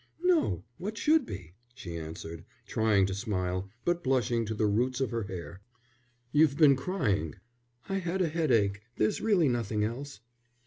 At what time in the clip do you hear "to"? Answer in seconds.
3.05-3.13, 4.45-4.55